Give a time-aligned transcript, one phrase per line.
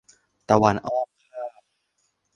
[0.49, 1.51] ตะวันอ้อมข้าว